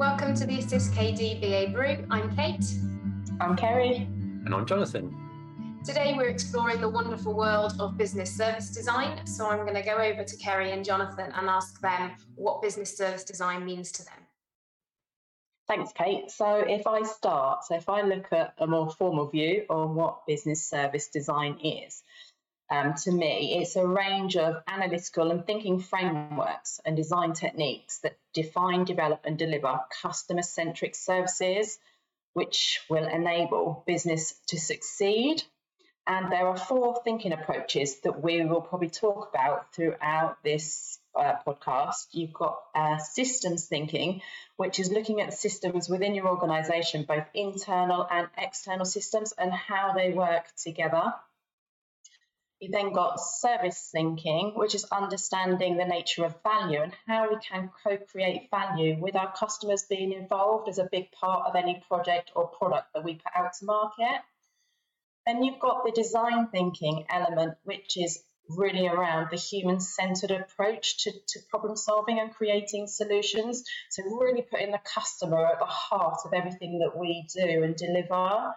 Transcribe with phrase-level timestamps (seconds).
[0.00, 2.06] Welcome to the Assist KD BA Brew.
[2.10, 2.64] I'm Kate.
[3.38, 3.96] I'm Kerry.
[4.46, 5.14] And I'm Jonathan.
[5.84, 9.26] Today we're exploring the wonderful world of business service design.
[9.26, 12.96] So I'm going to go over to Kerry and Jonathan and ask them what business
[12.96, 14.14] service design means to them.
[15.68, 16.30] Thanks, Kate.
[16.30, 20.26] So if I start, so if I look at a more formal view on what
[20.26, 22.02] business service design is,
[22.70, 28.16] um, to me, it's a range of analytical and thinking frameworks and design techniques that
[28.32, 31.78] define, develop, and deliver customer centric services
[32.32, 35.42] which will enable business to succeed.
[36.06, 41.34] And there are four thinking approaches that we will probably talk about throughout this uh,
[41.46, 42.06] podcast.
[42.12, 44.22] You've got uh, systems thinking,
[44.56, 49.92] which is looking at systems within your organization, both internal and external systems, and how
[49.94, 51.12] they work together.
[52.60, 57.38] You then got service thinking, which is understanding the nature of value and how we
[57.40, 61.82] can co create value with our customers being involved as a big part of any
[61.88, 64.20] project or product that we put out to market.
[65.26, 71.04] Then you've got the design thinking element, which is really around the human centered approach
[71.04, 73.64] to, to problem solving and creating solutions.
[73.90, 78.54] So, really putting the customer at the heart of everything that we do and deliver.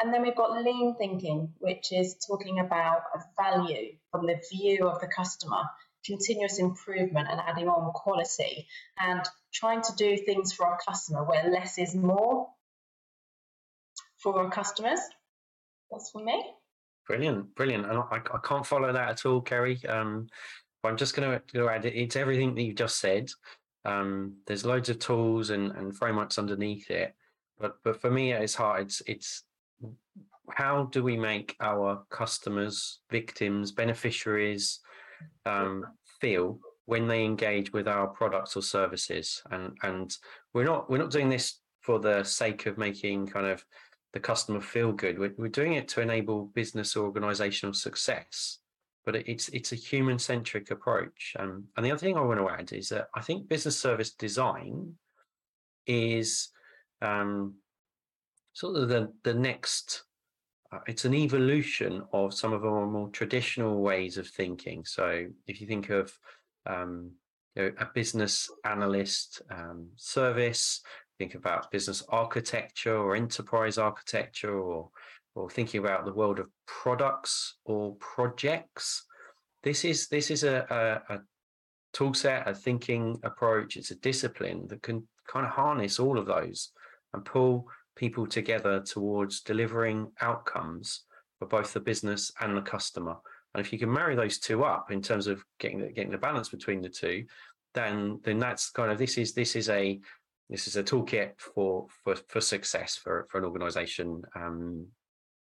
[0.00, 3.02] And then we've got lean thinking, which is talking about
[3.36, 5.62] value from the view of the customer,
[6.04, 8.66] continuous improvement and adding on quality,
[8.98, 9.22] and
[9.52, 12.48] trying to do things for our customer where less is more
[14.18, 15.00] for our customers.
[15.90, 16.44] That's for me.
[17.06, 17.86] Brilliant, brilliant.
[17.86, 19.84] And I, I can't follow that at all, Kerry.
[19.86, 20.28] Um,
[20.82, 21.94] I'm just going to add it.
[21.94, 23.30] It's everything that you've just said.
[23.84, 27.14] Um, there's loads of tools and, and frameworks underneath it.
[27.58, 29.44] But but for me, at its heart, it's it's
[30.50, 34.80] how do we make our customers, victims, beneficiaries
[35.46, 35.84] um,
[36.20, 39.42] feel when they engage with our products or services?
[39.50, 40.16] And and
[40.52, 43.64] we're not we're not doing this for the sake of making kind of
[44.12, 45.18] the customer feel good.
[45.18, 48.58] We're, we're doing it to enable business or organizational success.
[49.04, 51.34] But it's it's a human centric approach.
[51.38, 54.12] Um, and the other thing I want to add is that I think business service
[54.12, 54.94] design
[55.86, 56.48] is
[57.02, 57.54] um,
[58.54, 60.04] sort of the the next
[60.72, 64.84] uh, it's an evolution of some of our more traditional ways of thinking.
[64.84, 66.12] So if you think of
[66.66, 67.12] um,
[67.54, 70.80] you know, a business analyst um, service
[71.18, 74.90] think about business architecture or enterprise architecture or
[75.36, 79.04] or thinking about the world of products or projects
[79.62, 81.20] this is this is a, a, a
[81.94, 83.76] tool set a thinking approach.
[83.76, 86.70] It's a discipline that can kind of harness all of those
[87.14, 87.66] and pull
[87.96, 91.04] people together towards delivering outcomes
[91.38, 93.16] for both the business and the customer.
[93.54, 96.18] And if you can marry those two up in terms of getting the, getting the
[96.18, 97.24] balance between the two,
[97.74, 100.00] then then that's kind of this is this is a
[100.50, 104.86] this is a toolkit for for for success for for an organization um,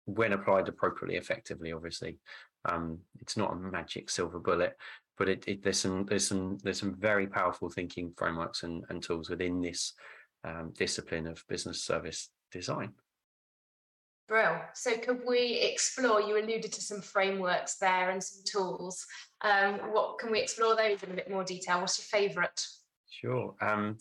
[0.05, 1.73] when applied appropriately, effectively.
[1.73, 2.17] Obviously,
[2.65, 4.75] um, it's not a magic silver bullet,
[5.17, 9.03] but it, it, there's some there's some there's some very powerful thinking frameworks and, and
[9.03, 9.93] tools within this
[10.43, 12.93] um, discipline of business service design.
[14.27, 14.59] Brill.
[14.73, 16.21] So, could we explore?
[16.21, 19.05] You alluded to some frameworks there and some tools.
[19.41, 21.79] Um, what can we explore those in a bit more detail?
[21.79, 22.65] What's your favourite?
[23.09, 23.55] Sure.
[23.61, 23.97] Um,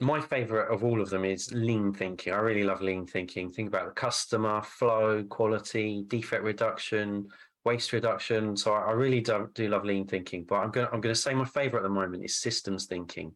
[0.00, 2.32] my favorite of all of them is lean thinking.
[2.32, 3.50] I really love lean thinking.
[3.50, 7.28] Think about the customer flow, quality, defect reduction,
[7.64, 8.56] waste reduction.
[8.56, 10.44] So I really do, do love lean thinking.
[10.44, 13.32] But I'm going I'm going to say my favorite at the moment is systems thinking.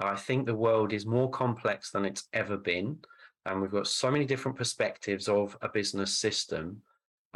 [0.00, 2.98] I think the world is more complex than it's ever been.
[3.46, 6.82] And we've got so many different perspectives of a business system.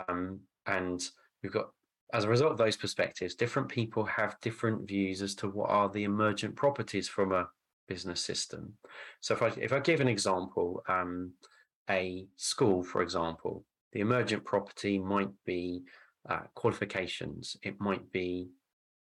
[0.08, 1.02] Um, and
[1.42, 1.70] we've got,
[2.12, 5.88] as a result of those perspectives, different people have different views as to what are
[5.88, 7.48] the emergent properties from a
[7.88, 8.74] business system.
[9.20, 11.32] So if I, if I give an example, um,
[11.90, 15.82] a school, for example, the emergent property might be
[16.28, 18.48] uh, qualifications, it might be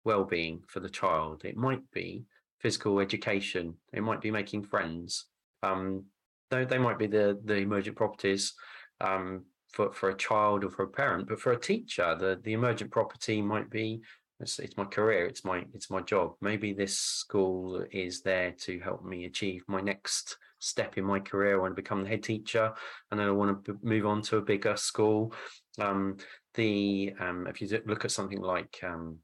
[0.04, 2.26] well-being for the child, it might be
[2.60, 3.76] physical education.
[3.94, 5.26] It might be making friends.
[5.64, 6.06] Um,
[6.52, 8.54] they, they might be the the emergent properties
[9.02, 12.54] um, for for a child or for a parent, but for a teacher, the the
[12.54, 14.02] emergent property might be
[14.40, 16.34] it's, it's my career, it's my it's my job.
[16.42, 21.56] Maybe this school is there to help me achieve my next step in my career.
[21.56, 22.74] I want to become the head teacher,
[23.12, 25.34] and then I want to move on to a bigger school.
[25.80, 26.18] Um,
[26.54, 29.20] the um, if you look at something like um,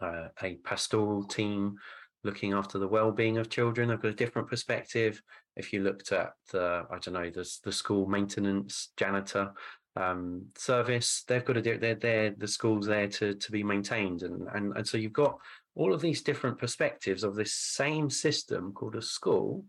[0.00, 1.76] uh, a pastoral team
[2.24, 3.90] looking after the well-being of children.
[3.90, 5.22] I've got a different perspective.
[5.56, 9.52] If you looked at the, I don't know, the, the school maintenance janitor
[9.96, 14.22] um, service, they've got to do they're, they're the school's there to to be maintained,
[14.22, 15.38] and and and so you've got
[15.74, 19.64] all of these different perspectives of this same system called a school.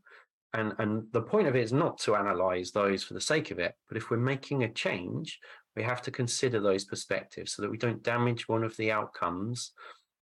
[0.56, 3.60] And, and the point of it is not to analyze those for the sake of
[3.60, 5.40] it, but if we're making a change,
[5.75, 9.74] we have to consider those perspectives so that we don't damage one of the outcomes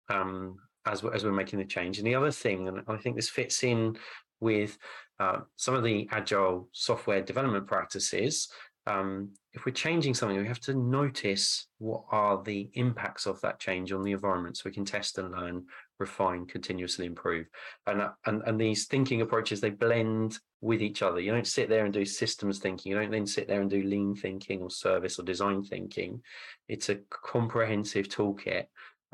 [0.10, 1.98] um, as, as we're making the change.
[1.98, 3.98] And the other thing, and I think this fits in
[4.40, 4.78] with
[5.20, 8.50] uh, some of the agile software development practices,
[8.88, 13.60] um, if we're changing something, we have to notice what are the impacts of that
[13.60, 15.66] change on the environment so we can test and learn,
[15.98, 17.48] refine, continuously improve.
[17.88, 21.20] And, uh, and, and these thinking approaches, they blend with each other.
[21.20, 22.92] You don't sit there and do systems thinking.
[22.92, 26.22] You don't then sit there and do lean thinking or service or design thinking.
[26.68, 28.66] It's a comprehensive toolkit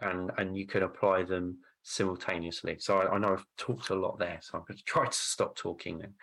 [0.01, 2.77] and, and you can apply them simultaneously.
[2.80, 5.13] So I, I know I've talked a lot there, so I'm going to try to
[5.13, 6.13] stop talking then.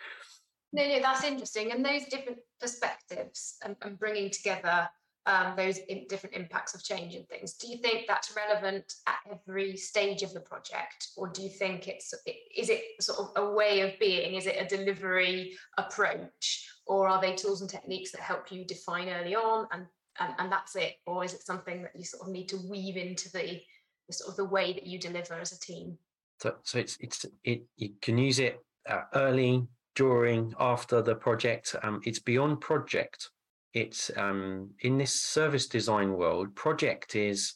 [0.71, 1.71] No, no, that's interesting.
[1.71, 4.87] And those different perspectives and, and bringing together
[5.25, 7.53] um, those different impacts of change and things.
[7.53, 11.87] Do you think that's relevant at every stage of the project, or do you think
[11.87, 12.13] it's
[12.55, 14.35] is it sort of a way of being?
[14.35, 19.09] Is it a delivery approach, or are they tools and techniques that help you define
[19.09, 19.85] early on and
[20.19, 22.97] and, and that's it, or is it something that you sort of need to weave
[22.97, 23.61] into the,
[24.07, 25.97] the sort of the way that you deliver as a team?
[26.41, 31.75] So, so it's it's it you can use it uh, early during, after the project.
[31.83, 33.29] Um, it's beyond project.
[33.73, 36.55] It's um, in this service design world.
[36.55, 37.55] Project is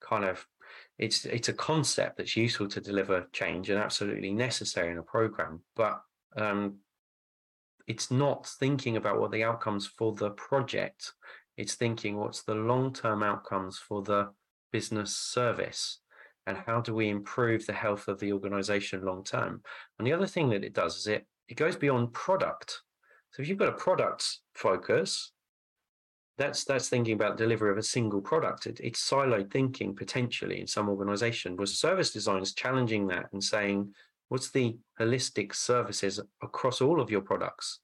[0.00, 0.46] kind of
[0.98, 5.60] it's it's a concept that's useful to deliver change and absolutely necessary in a program,
[5.74, 6.00] but
[6.36, 6.76] um,
[7.86, 11.12] it's not thinking about what the outcomes for the project.
[11.60, 14.30] It's thinking what's the long term outcomes for the
[14.72, 16.00] business service
[16.46, 19.60] and how do we improve the health of the organization long term.
[19.98, 22.80] And the other thing that it does is it it goes beyond product.
[23.32, 25.32] So if you've got a product focus,
[26.38, 28.66] that's that's thinking about delivery of a single product.
[28.66, 31.56] It, it's siloed thinking potentially in some organization.
[31.56, 33.92] Was service design is challenging that and saying,
[34.30, 37.80] what's the holistic services across all of your products?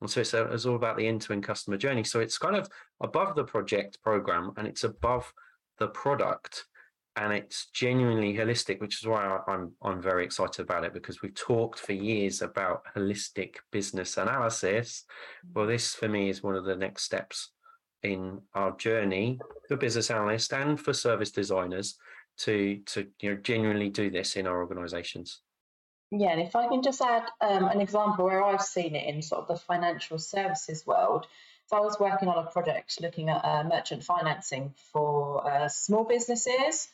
[0.00, 2.04] And so it's, a, it's all about the end-to-end customer journey.
[2.04, 2.68] So it's kind of
[3.00, 5.32] above the project program and it's above
[5.78, 6.64] the product
[7.16, 11.34] and it's genuinely holistic, which is why I'm I'm very excited about it because we've
[11.34, 15.04] talked for years about holistic business analysis.
[15.44, 15.58] Mm-hmm.
[15.58, 17.50] Well, this for me is one of the next steps
[18.02, 19.38] in our journey
[19.68, 21.98] for business analysts and for service designers
[22.38, 25.40] to to you know genuinely do this in our organizations.
[26.10, 29.22] Yeah, and if I can just add um, an example where I've seen it in
[29.22, 31.26] sort of the financial services world.
[31.66, 36.04] So I was working on a project looking at uh, merchant financing for uh, small
[36.04, 36.88] businesses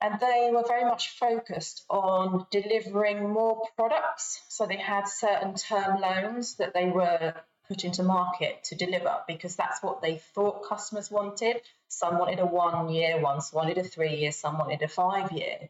[0.00, 4.42] and they were very much focused on delivering more products.
[4.48, 7.34] So they had certain term loans that they were
[7.68, 11.60] put into market to deliver because that's what they thought customers wanted.
[11.88, 15.32] Some wanted a one year, one some wanted a three year, some wanted a five
[15.32, 15.68] year.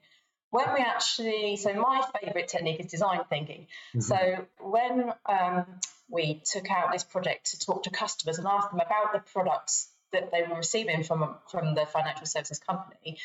[0.57, 3.67] When we actually, so my favourite technique is design thinking.
[3.95, 4.01] Mm-hmm.
[4.01, 5.67] So when um,
[6.09, 9.89] we took out this project to talk to customers and ask them about the products
[10.13, 13.19] that they were receiving from from the financial services company,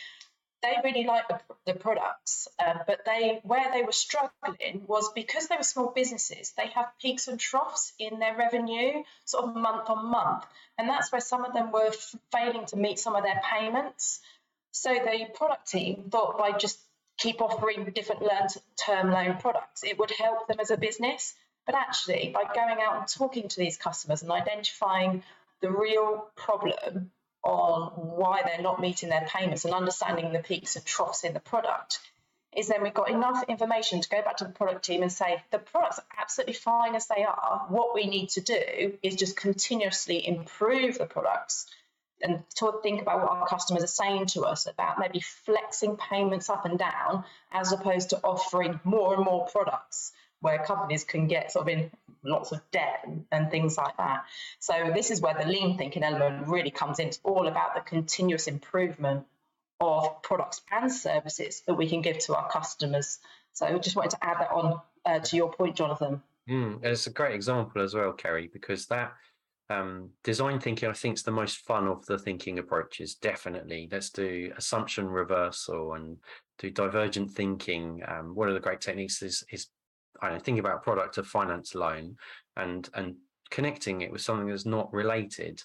[0.62, 1.40] they really liked the,
[1.72, 6.52] the products, um, but they where they were struggling was because they were small businesses.
[6.58, 10.44] They have peaks and troughs in their revenue, sort of month on month,
[10.78, 14.20] and that's where some of them were f- failing to meet some of their payments.
[14.74, 16.78] So the product team thought by just
[17.18, 18.22] keep offering different
[18.84, 21.34] term loan products, it would help them as a business.
[21.66, 25.24] But actually, by going out and talking to these customers and identifying
[25.62, 27.12] the real problem
[27.44, 31.40] on why they're not meeting their payments and understanding the peaks and troughs in the
[31.40, 32.00] product
[32.56, 35.42] is then we've got enough information to go back to the product team and say
[35.52, 37.66] the products are absolutely fine as they are.
[37.70, 41.68] What we need to do is just continuously improve the products
[42.24, 46.50] and to think about what our customers are saying to us about maybe flexing payments
[46.50, 50.12] up and down as opposed to offering more and more products
[50.42, 51.92] where companies can get sort of in
[52.24, 54.26] lots of debt and, and, things like that.
[54.60, 57.08] So this is where the lean thinking element really comes in.
[57.08, 59.26] It's all about the continuous improvement
[59.80, 63.20] of products and services that we can give to our customers.
[63.54, 66.22] So I just wanted to add that on uh, to your point, Jonathan.
[66.50, 69.14] Mm, it's a great example as well, Kerry, because that
[69.72, 73.16] um, design thinking, I think, is the most fun of the thinking approaches.
[73.16, 76.18] Definitely, let's do assumption reversal and
[76.60, 78.02] do divergent thinking.
[78.08, 79.68] Um, one of the great techniques is is
[80.22, 82.18] I don't know, thinking about product, of finance loan,
[82.58, 83.16] and and
[83.50, 85.62] connecting it with something that's not related.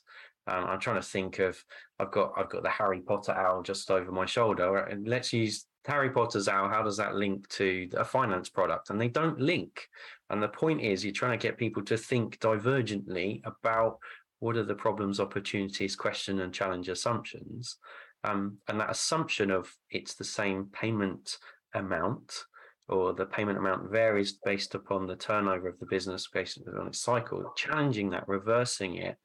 [0.48, 1.62] Um, I'm trying to think of
[1.98, 5.66] I've got I've got the Harry Potter owl just over my shoulder, and let's use
[5.86, 6.68] Harry Potter's owl.
[6.68, 8.90] How does that link to a finance product?
[8.90, 9.88] And they don't link.
[10.30, 13.98] And the point is, you're trying to get people to think divergently about
[14.40, 17.76] what are the problems, opportunities, question and challenge assumptions.
[18.24, 21.38] Um, and that assumption of it's the same payment
[21.74, 22.44] amount
[22.88, 27.00] or the payment amount varies based upon the turnover of the business based on its
[27.00, 29.16] cycle, challenging that, reversing it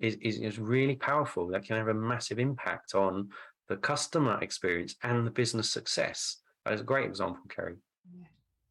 [0.00, 1.48] is, is, is really powerful.
[1.48, 3.30] That can have a massive impact on
[3.68, 6.38] the customer experience and the business success.
[6.64, 7.76] That is a great example, Kerry.
[8.18, 8.26] Yeah.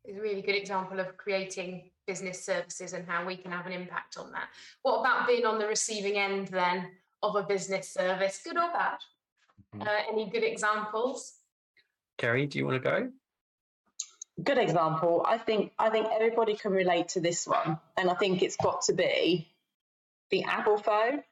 [0.05, 3.73] It's a really good example of creating business services and how we can have an
[3.73, 4.47] impact on that.
[4.81, 6.89] What about being on the receiving end then
[7.21, 8.97] of a business service, good or bad?
[9.75, 9.81] Mm-hmm.
[9.81, 11.33] Uh, any good examples?
[12.17, 13.09] Kerry, do you want to go?
[14.43, 15.25] Good example.
[15.27, 18.81] I think I think everybody can relate to this one, and I think it's got
[18.83, 19.47] to be
[20.29, 21.23] the Apple phone.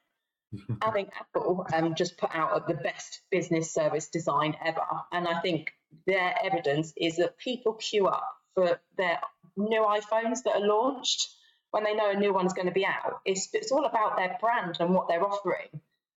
[0.81, 5.39] I think Apple um, just put out the best business service design ever, and I
[5.41, 5.71] think
[6.07, 9.19] their evidence is that people queue up for their
[9.57, 11.27] new iPhones that are launched
[11.71, 13.19] when they know a new one's going to be out.
[13.25, 15.67] It's, it's all about their brand and what they're offering.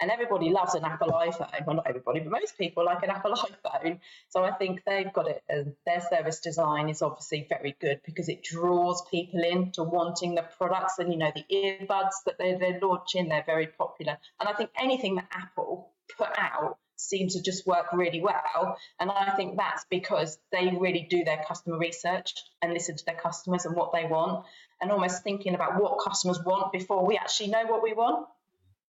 [0.01, 1.65] And everybody loves an Apple iPhone.
[1.65, 3.33] Well, not everybody, but most people like an Apple
[3.65, 3.99] iPhone.
[4.29, 5.41] So I think they've got it.
[5.47, 10.43] And their service design is obviously very good because it draws people into wanting the
[10.57, 10.99] products.
[10.99, 14.17] And, you know, the earbuds that they're, they're launching, they're very popular.
[14.39, 18.77] And I think anything that Apple put out seem to just work really well.
[18.99, 23.15] And I think that's because they really do their customer research and listen to their
[23.15, 24.45] customers and what they want,
[24.81, 28.27] and almost thinking about what customers want before we actually know what we want.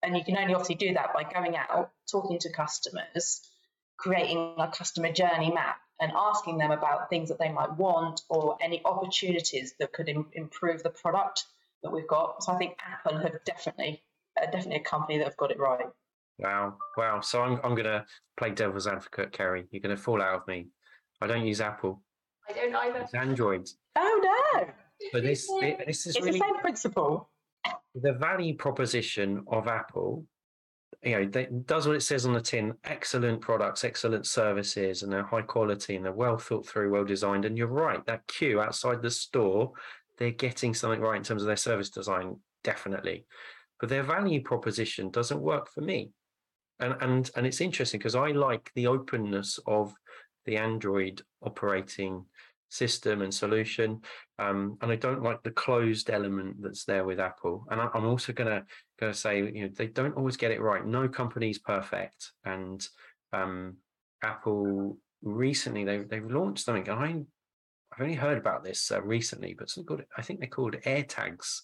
[0.07, 3.41] And you can only obviously do that by going out, talking to customers,
[3.97, 8.57] creating a customer journey map, and asking them about things that they might want or
[8.61, 11.45] any opportunities that could Im- improve the product
[11.83, 12.45] that we've got.
[12.45, 14.01] So I think Apple have definitely,
[14.41, 15.87] uh, definitely a company that have got it right.
[16.39, 17.21] Wow, wow.
[17.21, 18.05] So I'm I'm gonna
[18.37, 19.67] play devil's advocate, Kerry.
[19.73, 20.69] You're gonna fall out of me.
[21.21, 22.03] I don't use Apple.
[22.49, 23.01] I don't either.
[23.01, 23.69] It's Android.
[23.97, 24.67] Oh no!
[25.13, 25.51] But this
[25.87, 27.31] this is it's really the same principle.
[27.95, 30.25] The value proposition of Apple,
[31.03, 32.75] you know, does what it says on the tin.
[32.85, 37.45] Excellent products, excellent services, and they're high quality and they're well thought through, well designed.
[37.45, 39.73] And you're right, that queue outside the store,
[40.19, 43.27] they're getting something right in terms of their service design, definitely.
[43.81, 46.11] But their value proposition doesn't work for me
[46.81, 49.95] and and and it's interesting because I like the openness of
[50.45, 52.25] the Android operating
[52.69, 54.01] system and solution,
[54.39, 57.67] um, and I don't like the closed element that's there with Apple.
[57.71, 58.65] And I, am also gonna
[59.01, 60.85] gonna say, you know, they don't always get it right.
[60.85, 62.87] No company is perfect, and
[63.33, 63.77] um,
[64.23, 66.91] Apple recently they've they've launched something.
[66.91, 67.23] I
[67.93, 71.61] I've only heard about this uh, recently, but something called I think they're called AirTags.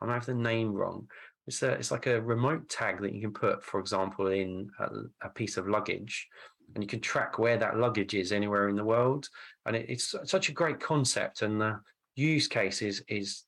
[0.00, 1.08] I might have the name wrong,
[1.46, 5.26] it's a, it's like a remote tag that you can put, for example, in a,
[5.26, 6.26] a piece of luggage,
[6.74, 9.28] and you can track where that luggage is anywhere in the world.
[9.64, 11.80] And it, it's such a great concept, and the
[12.16, 13.44] use case is is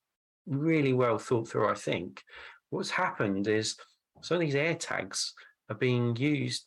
[0.47, 1.69] really well thought through.
[1.69, 2.23] I think
[2.71, 3.77] what's happened is
[4.23, 5.35] some of these air tags
[5.69, 6.67] are being used,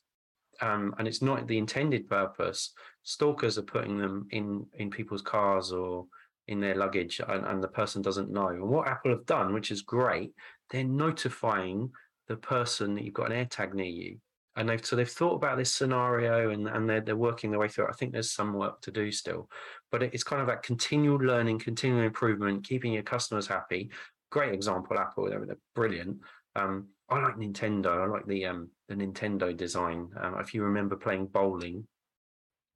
[0.62, 2.74] um, and it's not the intended purpose.
[3.04, 6.06] Stalkers are putting them in in people's cars or
[6.48, 8.48] in their luggage and, and, the person doesn't know.
[8.48, 10.34] And what Apple have done, which is great,
[10.70, 11.92] they're notifying
[12.28, 14.18] the person that you've got an AirTag near you.
[14.56, 17.70] And they've so they've thought about this scenario and, and they're they're working their way
[17.70, 17.92] through it.
[17.92, 19.50] I think there's some work to do still.
[19.92, 23.92] But it's kind of that continual learning, continual improvement, keeping your customers happy.
[24.30, 26.18] Great example, Apple, they're, they're brilliant.
[26.56, 28.04] Um, I like Nintendo.
[28.04, 30.10] I like the um, the Nintendo design.
[30.20, 31.88] Um, if you remember playing bowling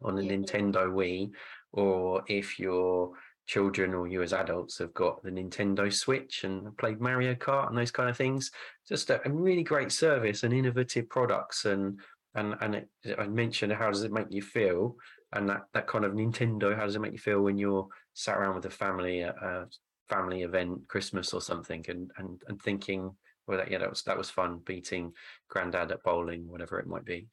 [0.01, 0.33] on the yeah.
[0.33, 1.31] Nintendo Wii,
[1.71, 3.11] or if you're
[3.45, 7.77] children or you as adults have got the Nintendo Switch and played Mario Kart and
[7.77, 8.51] those kind of things.
[8.87, 11.99] Just a, a really great service and innovative products and
[12.35, 14.95] and and it, I mentioned how does it make you feel
[15.33, 18.37] and that that kind of Nintendo how does it make you feel when you're sat
[18.37, 19.67] around with a family at a
[20.09, 23.11] family event Christmas or something and and and thinking
[23.47, 25.13] well that yeah that was that was fun beating
[25.49, 27.27] granddad at bowling whatever it might be.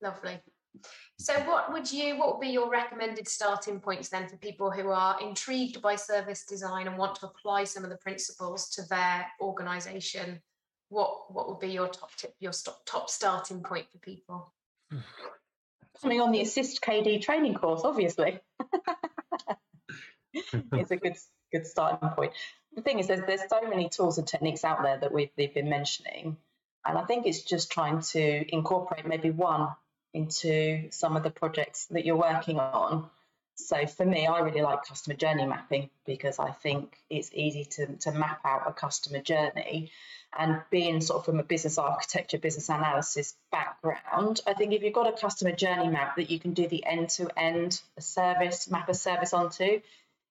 [0.00, 0.40] Lovely.
[1.18, 4.90] So what would you, what would be your recommended starting points then for people who
[4.90, 9.26] are intrigued by service design and want to apply some of the principles to their
[9.40, 10.40] organization?
[10.88, 14.52] What, what would be your top tip, your stop, top starting point for people?
[16.02, 18.40] Coming on the Assist KD training course, obviously.
[20.72, 21.16] it's a good
[21.54, 22.32] good starting point.
[22.74, 25.54] The thing is, there's, there's so many tools and techniques out there that we've, we've
[25.54, 26.36] been mentioning.
[26.84, 29.68] And I think it's just trying to incorporate maybe one
[30.14, 33.10] into some of the projects that you're working on.
[33.56, 37.86] So for me, I really like customer journey mapping because I think it's easy to,
[37.98, 39.90] to map out a customer journey.
[40.36, 44.92] And being sort of from a business architecture, business analysis background, I think if you've
[44.92, 48.88] got a customer journey map that you can do the end to end service, map
[48.88, 49.80] a service onto,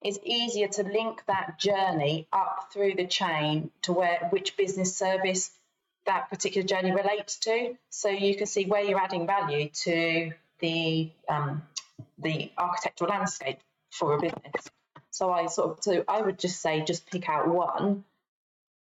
[0.01, 5.51] it's easier to link that journey up through the chain to where which business service
[6.05, 7.75] that particular journey relates to.
[7.89, 11.63] So you can see where you're adding value to the um,
[12.17, 13.59] the architectural landscape
[13.91, 14.69] for a business.
[15.11, 18.03] So I sort of so I would just say just pick out one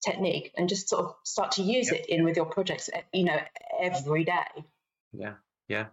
[0.04, 2.90] technique and just sort of start to use it in with your projects.
[3.12, 3.38] You know,
[3.80, 4.64] every day.
[5.12, 5.34] Yeah,
[5.68, 5.86] yeah.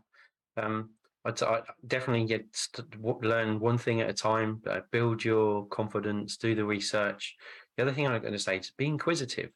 [0.58, 0.92] Um,
[1.26, 2.86] I'd, i definitely get to
[3.22, 4.62] learn one thing at a time.
[4.92, 6.38] Build your confidence.
[6.38, 7.36] Do the research.
[7.76, 9.52] The other thing I'm going to say is be inquisitive.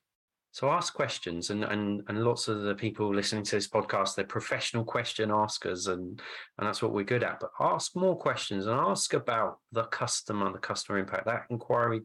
[0.54, 4.24] So ask questions, and and and lots of the people listening to this podcast, they're
[4.24, 6.22] professional question askers, and
[6.60, 7.40] and that's what we're good at.
[7.40, 11.26] But ask more questions and ask about the customer, the customer impact.
[11.26, 12.04] That inquiry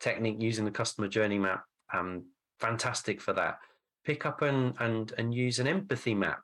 [0.00, 2.24] technique using the customer journey map, um,
[2.60, 3.58] fantastic for that.
[4.06, 6.40] Pick up and and and use an empathy map.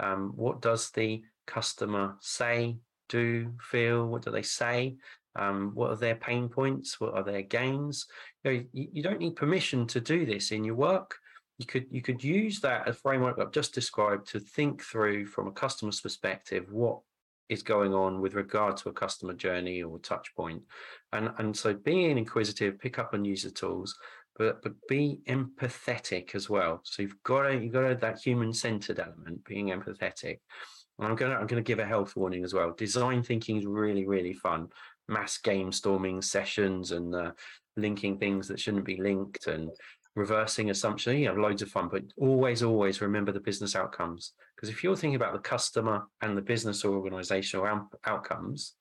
[0.00, 2.76] Um, what does the customer say,
[3.08, 4.06] do, feel?
[4.06, 4.96] What do they say?
[5.36, 7.00] Um, what are their pain points?
[7.00, 8.06] What are their gains?
[8.44, 11.16] You, know, you, you, don't need permission to do this in your work.
[11.58, 15.52] You could you could use that framework I've just described to think through from a
[15.52, 17.00] customer's perspective what
[17.50, 20.62] is going on with regard to a customer journey or touch point.
[21.12, 23.94] And and so being inquisitive, pick up and use the tools,
[24.36, 26.80] but but be empathetic as well.
[26.84, 30.38] So you've got to you've got to that human centered element, being empathetic.
[30.98, 32.72] And I'm gonna I'm gonna give a health warning as well.
[32.72, 34.68] Design thinking is really really fun.
[35.10, 37.32] Mass game storming sessions and uh,
[37.76, 39.70] linking things that shouldn't be linked and
[40.16, 41.18] reversing assumptions.
[41.18, 44.32] You have loads of fun, but always always remember the business outcomes.
[44.56, 48.74] Because if you're thinking about the customer and the business or organizational out- outcomes,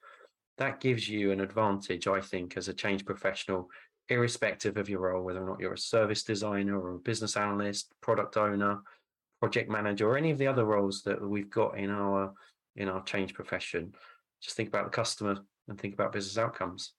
[0.58, 3.70] that gives you an advantage, I think, as a change professional,
[4.10, 7.94] irrespective of your role, whether or not you're a service designer or a business analyst,
[8.02, 8.80] product owner,
[9.40, 12.34] project manager, or any of the other roles that we've got in our
[12.76, 13.94] in our change profession.
[14.42, 15.38] Just think about the customer
[15.70, 16.94] and think about business outcomes.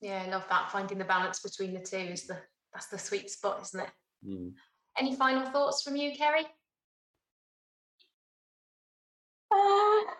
[0.00, 0.70] Yeah, I love that.
[0.70, 2.36] Finding the balance between the two is the
[2.72, 3.90] that's the sweet spot, isn't it?
[4.26, 4.52] Mm.
[4.98, 6.44] Any final thoughts from you, Kerry?
[9.50, 10.10] Uh,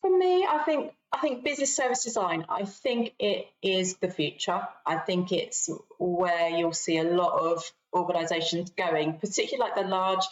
[0.00, 2.44] for me, I think I think business service design.
[2.48, 4.66] I think it is the future.
[4.86, 7.62] I think it's where you'll see a lot of
[7.94, 10.24] organisations going, particularly like the large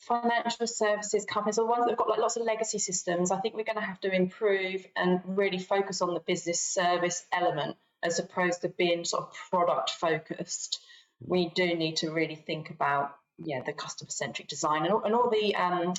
[0.00, 3.54] financial services companies or ones that have got like lots of legacy systems, I think
[3.54, 8.18] we're going to have to improve and really focus on the business service element as
[8.18, 10.80] opposed to being sort of product focused.
[11.20, 15.14] We do need to really think about yeah the customer centric design and all, and
[15.14, 15.94] all the um,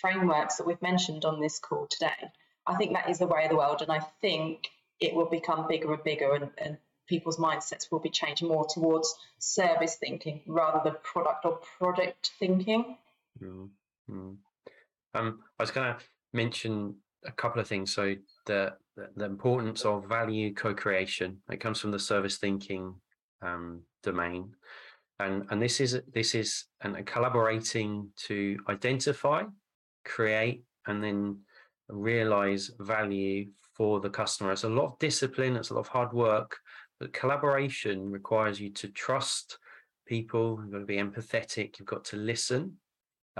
[0.00, 2.32] frameworks that we've mentioned on this call today.
[2.66, 4.68] I think that is the way of the world, and I think
[5.00, 9.14] it will become bigger and bigger, and, and people's mindsets will be changing more towards
[9.38, 12.96] service thinking rather than product or project thinking.
[13.42, 14.32] Mm-hmm.
[15.14, 17.92] Um, I was going to mention a couple of things.
[17.94, 18.14] So
[18.46, 18.74] the
[19.16, 22.94] the importance of value co-creation it comes from the service thinking
[23.42, 24.52] um, domain,
[25.18, 29.44] and and this is this is and collaborating to identify,
[30.04, 31.40] create, and then
[31.88, 34.52] realize value for the customer.
[34.52, 35.56] It's a lot of discipline.
[35.56, 36.58] It's a lot of hard work,
[36.98, 39.58] but collaboration requires you to trust
[40.06, 40.60] people.
[40.62, 41.78] You've got to be empathetic.
[41.78, 42.76] You've got to listen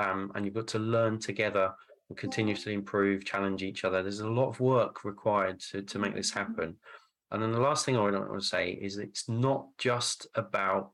[0.01, 1.73] um, and you've got to learn together
[2.09, 4.03] and continuously improve, challenge each other.
[4.03, 6.53] There's a lot of work required to, to make this mm-hmm.
[6.53, 6.77] happen.
[7.31, 10.91] And then the last thing I want to say is it's not just about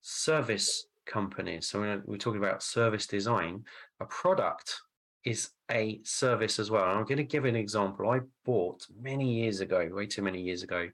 [0.00, 1.68] service companies.
[1.68, 3.64] So we're, we're talking about service design.
[4.00, 4.80] A product
[5.24, 6.88] is a service as well.
[6.88, 8.10] And I'm going to give an example.
[8.10, 10.88] I bought many years ago, way too many years ago,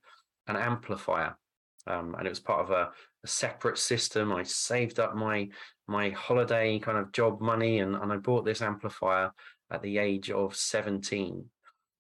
[0.48, 1.36] an amplifier.
[1.86, 2.90] Um, and it was part of a,
[3.24, 4.32] a, separate system.
[4.32, 5.48] I saved up my
[5.86, 9.30] my holiday kind of job money and, and I bought this amplifier
[9.70, 11.44] at the age of 17.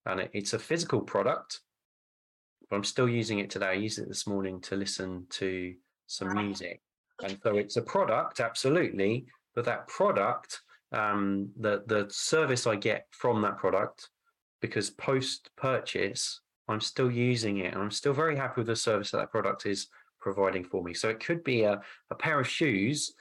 [0.06, 1.60] And it, it's a physical product,
[2.68, 3.66] but I'm still using it today.
[3.66, 5.74] I used it this morning to listen to
[6.06, 6.80] some music.
[7.22, 10.60] And so it's a product, absolutely, but that product,
[10.92, 14.10] um, the the service I get from that product,
[14.60, 19.10] because post purchase, I'm still using it and I'm still very happy with the service
[19.10, 19.88] that that product is
[20.20, 20.94] providing for me.
[20.94, 23.12] So it could be a, a pair of shoes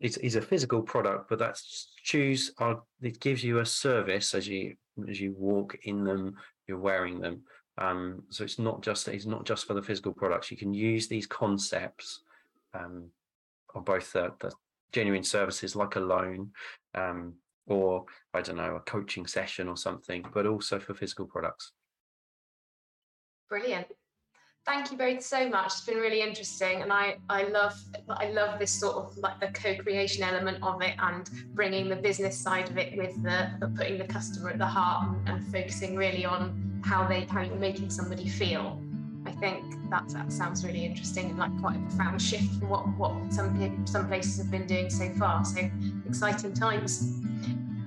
[0.00, 4.48] is, is a physical product, but that's shoes are it gives you a service as
[4.48, 4.74] you
[5.08, 6.34] as you walk in them,
[6.66, 7.42] you're wearing them.
[7.78, 10.50] Um, so it's not just it's not just for the physical products.
[10.50, 12.22] You can use these concepts
[12.74, 13.10] um,
[13.74, 14.52] of both the, the
[14.92, 16.50] genuine services like a loan
[16.94, 17.34] um,
[17.66, 21.72] or I don't know a coaching session or something, but also for physical products.
[23.50, 23.86] Brilliant
[24.66, 25.66] thank you both so much.
[25.66, 27.74] It's been really interesting, and I I love
[28.08, 32.38] I love this sort of like the co-creation element of it and bringing the business
[32.38, 35.96] side of it with the, the putting the customer at the heart and, and, focusing
[35.96, 38.80] really on how they how you're making somebody feel.
[39.26, 42.86] I think that, that sounds really interesting and like quite a profound shift from what,
[42.96, 45.44] what some some places have been doing so far.
[45.44, 45.68] So
[46.06, 47.20] exciting times.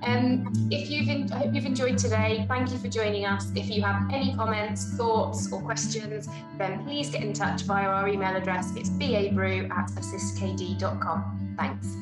[0.06, 2.44] Um, if you've I hope you've enjoyed today.
[2.48, 3.50] Thank you for joining us.
[3.54, 8.08] If you have any comments, thoughts, or questions, then please get in touch via our
[8.08, 8.74] email address.
[8.76, 11.54] It's babrew at assistkd.com.
[11.56, 11.96] Thanks.